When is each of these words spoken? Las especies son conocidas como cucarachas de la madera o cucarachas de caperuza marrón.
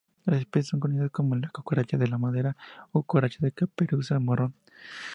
Las 0.25 0.39
especies 0.41 0.65
son 0.69 0.79
conocidas 0.79 1.11
como 1.11 1.35
cucarachas 1.53 1.99
de 1.99 2.07
la 2.07 2.17
madera 2.17 2.57
o 2.91 3.03
cucarachas 3.03 3.41
de 3.41 3.51
caperuza 3.51 4.19
marrón. 4.19 4.55